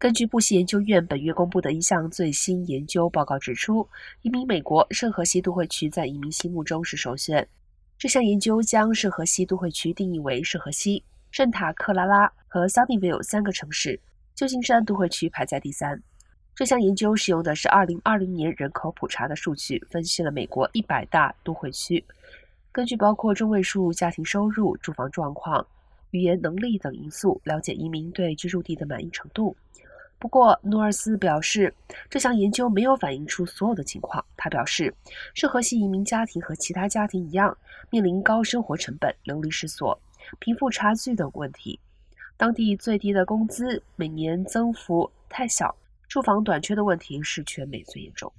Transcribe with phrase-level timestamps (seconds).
[0.00, 3.86] 根据布希研究院本月公布的一项最新研究报告指出，
[4.22, 7.46] 移民美国，圣荷西都会区在移民心目中是首选。
[7.98, 14.00] 这项研究将圣荷西都会区定义为圣荷西、圣塔克拉拉和 Sunnyvale 三个城市，
[14.34, 16.02] 旧金山都会区排在第三。
[16.54, 22.02] 这项研究使用的是2020年人口普查的数据，分析了美国一百大都会区，
[22.72, 25.66] 根据包括中位数家庭收入、住房状况、
[26.12, 29.54] 语言能力等因素，了解移民对居住地的满意程度。
[30.20, 31.74] 不过，努尔斯表示，
[32.10, 34.22] 这项研究没有反映出所有的情况。
[34.36, 34.94] 他表示，
[35.34, 37.56] 圣荷西移民家庭和其他家庭一样，
[37.88, 39.98] 面临高生活成本、流离失所、
[40.38, 41.80] 贫富差距等问题。
[42.36, 45.74] 当地最低的工资每年增幅太小，
[46.06, 48.30] 住房短缺的问题是全美最严重。